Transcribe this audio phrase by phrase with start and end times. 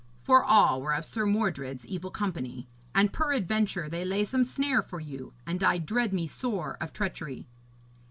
[0.23, 4.99] For all were of Sir Mordred's evil company, and peradventure they lay some snare for
[4.99, 7.45] you, and I dread me sore of treachery.'